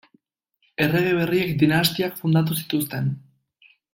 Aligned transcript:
Errege 0.85 1.11
berriek 1.17 1.53
dinastiak 1.65 2.17
fundatu 2.23 2.57
zituzten. 2.63 3.13